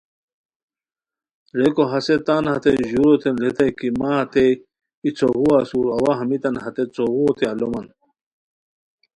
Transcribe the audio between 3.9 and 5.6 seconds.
مہ ہتئے ای څوغو